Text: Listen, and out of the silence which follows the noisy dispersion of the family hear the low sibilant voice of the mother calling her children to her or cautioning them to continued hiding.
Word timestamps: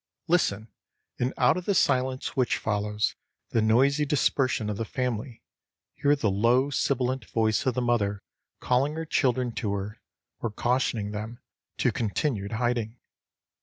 Listen, 0.27 0.67
and 1.19 1.31
out 1.37 1.57
of 1.57 1.65
the 1.65 1.75
silence 1.75 2.35
which 2.35 2.57
follows 2.57 3.13
the 3.51 3.61
noisy 3.61 4.03
dispersion 4.03 4.67
of 4.67 4.77
the 4.77 4.83
family 4.83 5.43
hear 5.93 6.15
the 6.15 6.31
low 6.31 6.71
sibilant 6.71 7.25
voice 7.25 7.67
of 7.67 7.75
the 7.75 7.83
mother 7.83 8.23
calling 8.59 8.95
her 8.95 9.05
children 9.05 9.51
to 9.51 9.73
her 9.73 10.01
or 10.39 10.49
cautioning 10.49 11.11
them 11.11 11.39
to 11.77 11.91
continued 11.91 12.53
hiding. 12.53 12.97